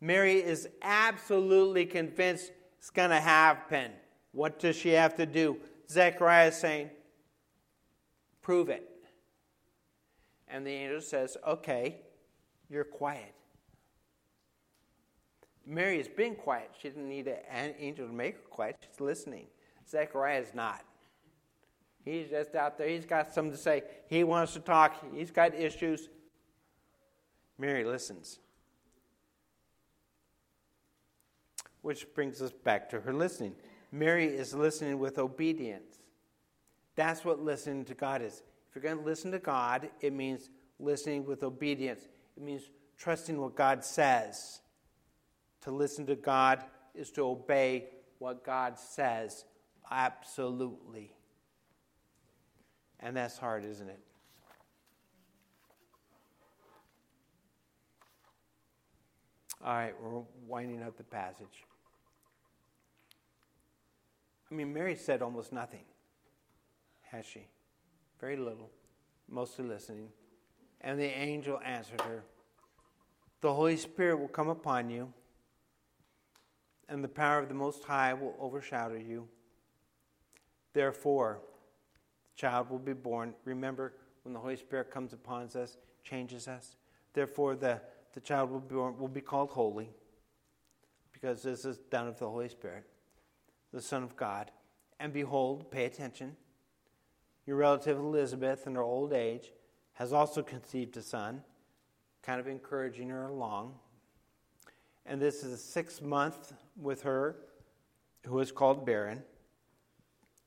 [0.00, 3.90] Mary is absolutely convinced it's going to happen.
[4.30, 5.56] What does she have to do?
[5.90, 6.90] Zechariah is saying,
[8.42, 8.88] Prove it.
[10.46, 11.96] And the angel says, Okay,
[12.68, 13.34] you're quiet.
[15.66, 16.70] Mary has been quiet.
[16.80, 18.76] She didn't need an angel to make her quiet.
[18.80, 19.46] She's listening.
[19.88, 20.84] Zechariah is not.
[22.04, 22.88] He's just out there.
[22.88, 23.82] He's got something to say.
[24.08, 24.94] He wants to talk.
[25.12, 26.08] He's got issues.
[27.58, 28.38] Mary listens.
[31.82, 33.56] Which brings us back to her listening.
[33.90, 35.98] Mary is listening with obedience.
[36.94, 38.42] That's what listening to God is.
[38.68, 40.48] If you're going to listen to God, it means
[40.78, 42.06] listening with obedience.
[42.36, 42.62] It means
[42.96, 44.60] trusting what God says.
[45.66, 46.62] To listen to God
[46.94, 47.88] is to obey
[48.20, 49.44] what God says.
[49.90, 51.10] Absolutely.
[53.00, 53.98] And that's hard, isn't it?
[59.64, 61.64] All right, we're winding up the passage.
[64.48, 65.82] I mean, Mary said almost nothing,
[67.10, 67.48] has she?
[68.20, 68.70] Very little,
[69.28, 70.10] mostly listening.
[70.80, 72.22] And the angel answered her
[73.40, 75.12] The Holy Spirit will come upon you,
[76.88, 79.28] and the power of the Most High will overshadow you.
[80.72, 81.40] Therefore,
[82.34, 83.34] the child will be born.
[83.44, 86.76] Remember, when the Holy Spirit comes upon us, changes us.
[87.12, 87.80] Therefore, the
[88.16, 89.90] the child will be, born, will be called holy
[91.12, 92.84] because this is done of the Holy Spirit,
[93.74, 94.50] the Son of God.
[94.98, 96.34] And behold, pay attention,
[97.44, 99.52] your relative Elizabeth, in her old age,
[99.92, 101.42] has also conceived a son,
[102.22, 103.74] kind of encouraging her along.
[105.04, 107.36] And this is the sixth month with her,
[108.26, 109.22] who is called barren,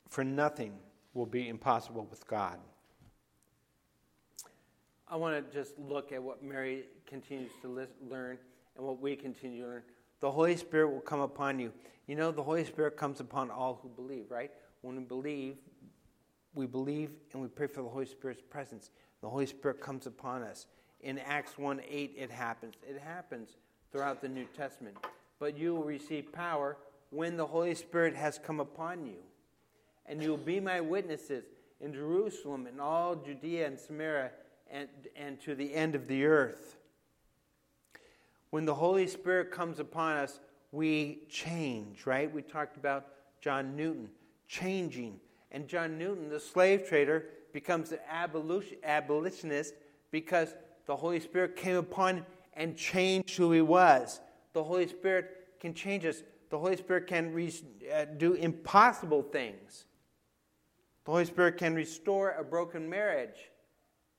[0.09, 0.73] for nothing
[1.13, 2.59] will be impossible with God.
[5.07, 8.37] I want to just look at what Mary continues to list, learn
[8.77, 9.83] and what we continue to learn.
[10.19, 11.73] The Holy Spirit will come upon you.
[12.05, 14.51] You know, the Holy Spirit comes upon all who believe, right?
[14.81, 15.55] When we believe,
[16.53, 18.91] we believe and we pray for the Holy Spirit's presence.
[19.21, 20.67] The Holy Spirit comes upon us.
[21.01, 22.75] In Acts 1 8, it happens.
[22.87, 23.57] It happens
[23.91, 24.97] throughout the New Testament.
[25.39, 26.77] But you will receive power
[27.09, 29.17] when the Holy Spirit has come upon you.
[30.05, 31.45] And you will be my witnesses
[31.79, 34.31] in Jerusalem and all Judea and Samaria
[34.69, 36.77] and, and to the end of the earth.
[38.49, 40.39] When the Holy Spirit comes upon us,
[40.71, 42.31] we change, right?
[42.31, 43.07] We talked about
[43.41, 44.09] John Newton
[44.47, 45.19] changing.
[45.51, 47.99] And John Newton, the slave trader, becomes an
[48.83, 49.73] abolitionist
[50.11, 50.53] because
[50.85, 54.19] the Holy Spirit came upon him and changed who he was.
[54.53, 56.23] The Holy Spirit can change us.
[56.49, 57.53] The Holy Spirit can re-
[57.93, 59.85] uh, do impossible things.
[61.05, 63.49] The Holy Spirit can restore a broken marriage.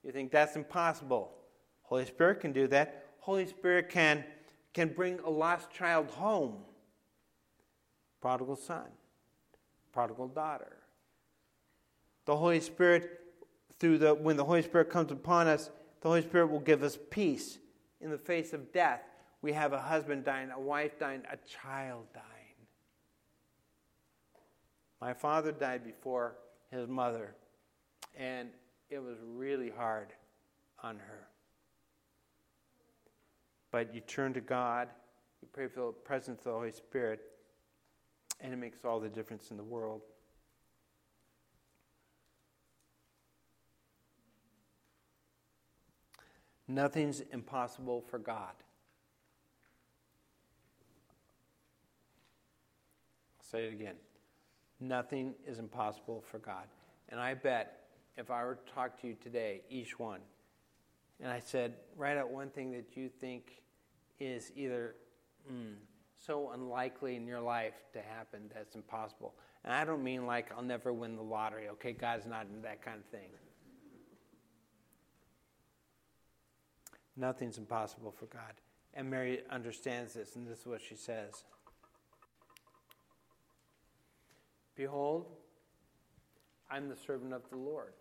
[0.04, 1.32] You think that's impossible.
[1.82, 3.04] Holy Spirit can do that.
[3.18, 4.24] Holy Spirit can,
[4.72, 6.56] can bring a lost child home.
[8.20, 8.86] Prodigal son,
[9.92, 10.76] prodigal daughter.
[12.26, 13.20] The Holy Spirit,
[13.78, 15.70] through the when the Holy Spirit comes upon us,
[16.00, 17.58] the Holy Spirit will give us peace
[18.00, 19.02] in the face of death.
[19.42, 22.26] We have a husband dying, a wife dying, a child dying.
[25.00, 26.36] My father died before
[26.70, 27.34] his mother,
[28.18, 28.50] and
[28.90, 30.12] it was really hard
[30.82, 31.26] on her.
[33.70, 34.88] But you turn to God,
[35.40, 37.20] you pray for the presence of the Holy Spirit,
[38.40, 40.02] and it makes all the difference in the world.
[46.68, 48.52] Nothing's impossible for God.
[53.50, 53.96] Say it again.
[54.80, 56.64] Nothing is impossible for God.
[57.08, 57.80] And I bet
[58.16, 60.20] if I were to talk to you today, each one,
[61.20, 63.62] and I said, write out one thing that you think
[64.18, 64.94] is either
[65.50, 65.74] mm,
[66.14, 69.34] so unlikely in your life to happen that's impossible.
[69.64, 71.92] And I don't mean like I'll never win the lottery, okay?
[71.92, 73.28] God's not in that kind of thing.
[77.16, 78.54] Nothing's impossible for God.
[78.94, 81.44] And Mary understands this, and this is what she says
[84.76, 85.26] Behold,
[86.70, 87.92] I'm the servant of the Lord.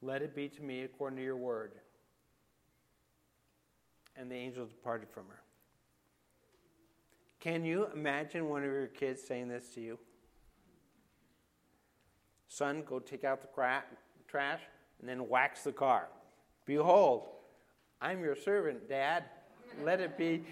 [0.00, 1.72] Let it be to me according to your word.
[4.16, 5.40] And the angel departed from her.
[7.40, 9.98] Can you imagine one of your kids saying this to you?
[12.48, 13.84] Son, go take out the cra-
[14.28, 14.60] trash
[15.00, 16.08] and then wax the car.
[16.66, 17.28] Behold,
[18.00, 19.24] I'm your servant, Dad.
[19.82, 20.44] Let it be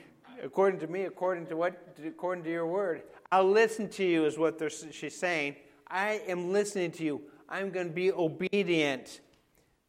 [0.43, 3.03] according to me, according to what, according to your word.
[3.33, 4.61] I'll listen to you, is what
[4.91, 5.57] she's saying.
[5.89, 7.21] I am listening to you.
[7.49, 9.21] I'm going to be obedient.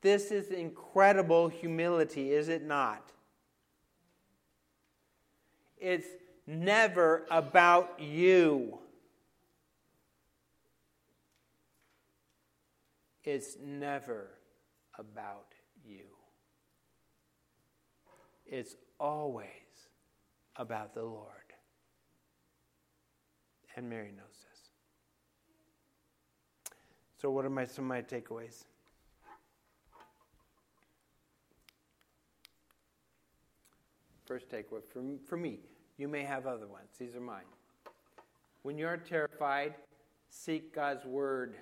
[0.02, 3.12] This is incredible humility, is it not?
[5.80, 6.08] It's
[6.46, 8.80] never about you.
[13.24, 14.30] It's never
[14.98, 15.54] about
[15.86, 16.06] you.
[18.46, 19.48] It's always
[20.56, 21.41] about the Lord.
[23.76, 24.52] And Mary knows this.
[27.22, 28.66] So, what are my, some of my takeaways?
[34.26, 35.60] First takeaway for, for me,
[35.98, 36.90] you may have other ones.
[36.98, 37.44] These are mine.
[38.64, 39.76] When you're terrified,
[40.30, 41.56] seek God's word.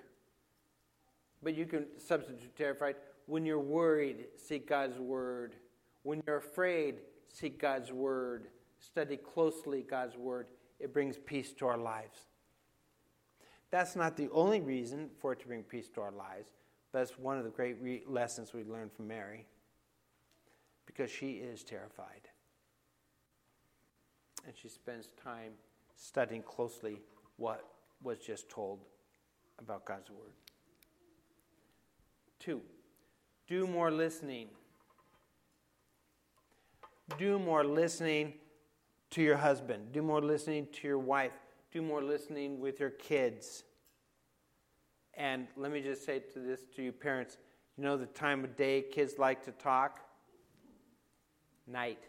[1.41, 2.95] But you can substitute terrified.
[3.25, 5.55] When you're worried, seek God's word.
[6.03, 6.95] When you're afraid,
[7.27, 8.47] seek God's word.
[8.79, 10.47] Study closely God's word.
[10.79, 12.17] It brings peace to our lives.
[13.71, 16.49] That's not the only reason for it to bring peace to our lives,
[16.91, 19.45] but it's one of the great re- lessons we learned from Mary
[20.85, 22.29] because she is terrified.
[24.45, 25.51] And she spends time
[25.95, 27.01] studying closely
[27.37, 27.63] what
[28.01, 28.79] was just told
[29.59, 30.33] about God's Word.
[32.39, 32.61] Two,
[33.47, 34.47] do more listening.
[37.17, 38.33] Do more listening
[39.11, 39.91] to your husband.
[39.91, 41.31] Do more listening to your wife.
[41.71, 43.63] Do more listening with your kids.
[45.15, 47.37] And let me just say to this to you parents,
[47.77, 49.99] you know the time of day kids like to talk?
[51.67, 51.99] Night.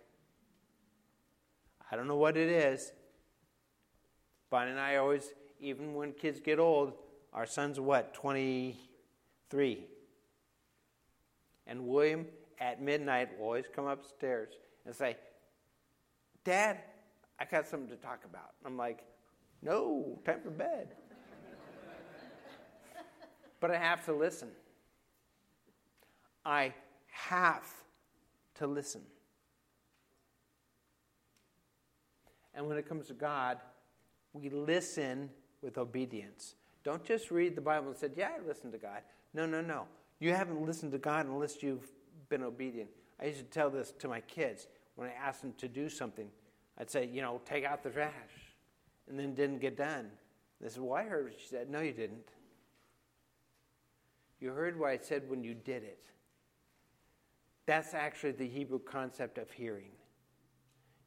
[1.90, 2.92] I don't know what it is.
[4.48, 5.28] Bonnie and I always,
[5.60, 6.92] even when kids get old,
[7.32, 9.86] our son's what, 23?
[11.66, 12.26] And William,
[12.58, 14.50] at midnight, will always come upstairs
[14.84, 15.16] and say,
[16.44, 16.78] Dad,
[17.40, 18.52] I got something to talk about.
[18.66, 19.04] I'm like,
[19.62, 20.94] no, time for bed.
[23.60, 24.50] but I have to listen.
[26.44, 26.74] I
[27.06, 27.66] have
[28.56, 29.02] to listen.
[32.54, 33.58] And when it comes to God,
[34.32, 35.30] we listen
[35.62, 36.54] with obedience.
[36.84, 39.00] Don't just read the Bible and say, Yeah, I listened to God.
[39.34, 39.86] No, no, no.
[40.18, 41.88] You haven't listened to God unless you've
[42.28, 42.90] been obedient.
[43.20, 44.66] I used to tell this to my kids
[44.96, 46.28] when I asked them to do something.
[46.78, 48.12] I'd say, You know, take out the trash.
[49.08, 50.08] And then didn't get done.
[50.60, 51.68] They said, Well, I heard what you said.
[51.68, 52.28] No, you didn't.
[54.40, 55.98] You heard what I said when you did it.
[57.66, 59.90] That's actually the Hebrew concept of hearing.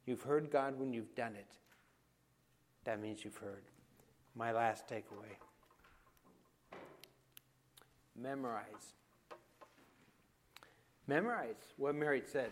[0.05, 1.57] You've heard God when you've done it.
[2.83, 3.63] That means you've heard.
[4.35, 5.37] My last takeaway
[8.19, 8.95] memorize.
[11.07, 12.51] Memorize what Mary said.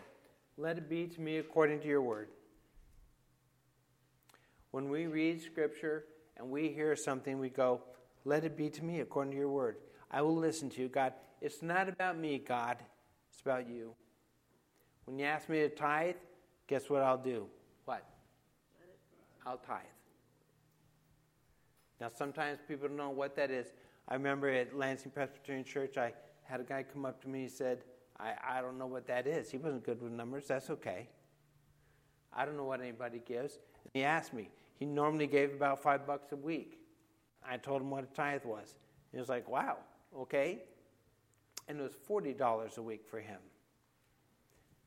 [0.56, 2.28] Let it be to me according to your word.
[4.72, 6.04] When we read scripture
[6.36, 7.82] and we hear something, we go,
[8.24, 9.76] Let it be to me according to your word.
[10.10, 11.12] I will listen to you, God.
[11.40, 12.78] It's not about me, God.
[13.30, 13.94] It's about you.
[15.04, 16.16] When you ask me to tithe,
[16.66, 17.46] guess what I'll do?
[17.84, 18.04] What?
[19.46, 19.80] I'll tithe.
[22.00, 23.66] Now, sometimes people don't know what that is.
[24.08, 26.12] I remember at Lansing Presbyterian Church, I
[26.44, 27.84] had a guy come up to me and said,
[28.18, 29.50] I, I don't know what that is.
[29.50, 30.46] He wasn't good with numbers.
[30.46, 31.08] That's okay.
[32.32, 33.58] I don't know what anybody gives.
[33.84, 34.50] And he asked me.
[34.78, 36.78] He normally gave about five bucks a week.
[37.46, 38.74] I told him what a tithe was.
[39.12, 39.78] He was like, wow,
[40.16, 40.58] okay.
[41.68, 43.38] And it was $40 a week for him.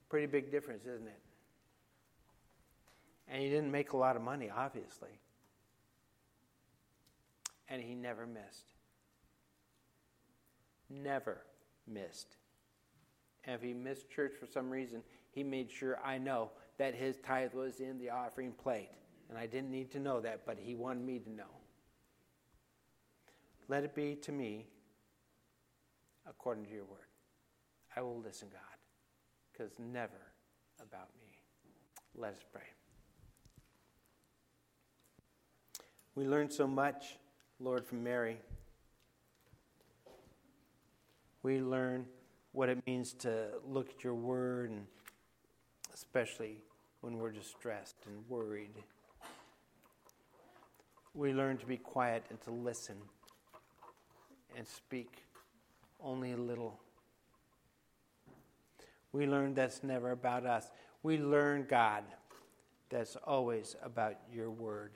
[0.10, 1.20] Pretty big difference, isn't it?
[3.28, 5.20] And he didn't make a lot of money, obviously.
[7.68, 8.74] And he never missed.
[10.90, 11.42] Never
[11.88, 12.38] missed.
[13.46, 17.18] And if he missed church for some reason, he made sure I know that his
[17.18, 18.90] tithe was in the offering plate.
[19.30, 21.44] And I didn't need to know that, but he wanted me to know.
[23.68, 24.68] Let it be to me
[26.28, 27.08] according to your word.
[27.96, 28.62] I will listen, God,
[29.52, 30.34] because never
[30.82, 31.28] about me.
[32.16, 32.62] Let us pray.
[36.14, 37.18] We learn so much,
[37.60, 38.38] Lord, from Mary.
[41.44, 42.06] We learn
[42.54, 44.88] what it means to look at your word, and
[45.94, 46.64] especially
[47.02, 48.84] when we're distressed and worried.
[51.16, 52.98] We learn to be quiet and to listen
[54.58, 55.24] and speak
[56.04, 56.78] only a little.
[59.14, 60.70] We learn that's never about us.
[61.04, 62.04] We learn, God,
[62.90, 64.92] that's always about your word.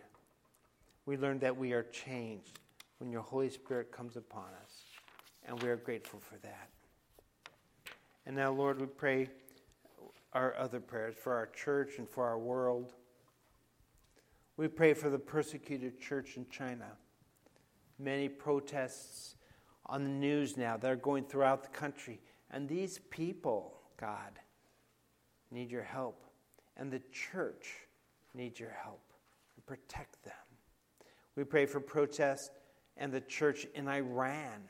[1.06, 2.60] We learn that we are changed
[2.98, 4.84] when your Holy Spirit comes upon us,
[5.46, 6.70] and we are grateful for that.
[8.26, 9.30] And now, Lord, we pray
[10.34, 12.94] our other prayers for our church and for our world.
[14.60, 16.88] We pray for the persecuted church in China.
[17.98, 19.36] Many protests
[19.86, 22.20] on the news now that are going throughout the country.
[22.52, 24.38] And these people, God,
[25.50, 26.26] need your help.
[26.76, 27.70] And the church
[28.34, 29.00] needs your help.
[29.56, 30.34] And protect them.
[31.38, 32.50] We pray for protests
[32.98, 34.68] and the church in Iran.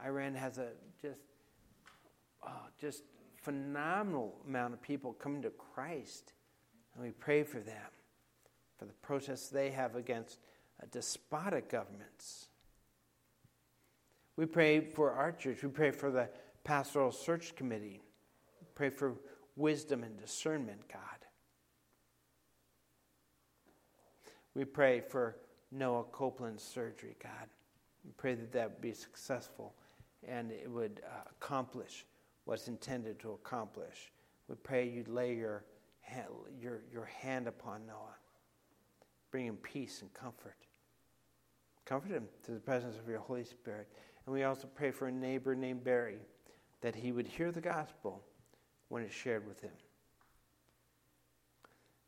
[0.00, 0.68] Iran has a
[1.02, 1.18] just,
[2.46, 3.02] oh, just
[3.34, 6.34] phenomenal amount of people coming to Christ.
[6.94, 7.90] And we pray for them,
[8.78, 10.38] for the protests they have against
[10.90, 12.48] despotic governments.
[14.36, 15.62] We pray for our church.
[15.62, 16.28] We pray for the
[16.64, 18.02] pastoral search committee.
[18.60, 19.14] We pray for
[19.56, 21.00] wisdom and discernment, God.
[24.54, 25.36] We pray for
[25.70, 27.48] Noah Copeland's surgery, God.
[28.04, 29.74] We pray that that would be successful
[30.26, 32.04] and it would uh, accomplish
[32.44, 34.12] what's intended to accomplish.
[34.48, 35.64] We pray you'd lay your,
[36.60, 38.16] your, your hand upon Noah,
[39.34, 40.54] bring him peace and comfort.
[41.84, 43.88] Comfort him through the presence of your Holy Spirit.
[44.24, 46.18] And we also pray for a neighbor named Barry
[46.82, 48.22] that he would hear the gospel
[48.90, 49.72] when it's shared with him.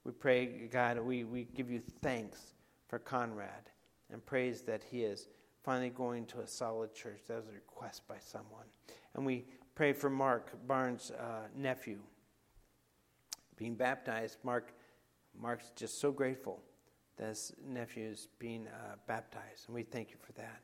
[0.04, 2.54] We pray, God, we, we give you thanks
[2.86, 3.70] for Conrad
[4.12, 5.26] and praise that he is
[5.64, 7.22] finally going to a solid church.
[7.26, 8.66] That was a request by someone.
[9.16, 11.98] And we pray for Mark Barnes' uh, nephew
[13.56, 14.38] being baptized.
[14.44, 14.72] Mark,
[15.36, 16.62] Mark's just so grateful
[17.16, 20.60] that his nephew is being uh, baptized, and we thank you for that.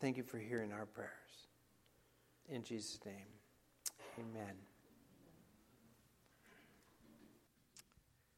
[0.00, 1.10] Thank you for hearing our prayers.
[2.48, 3.26] In Jesus' name,
[4.18, 4.67] amen.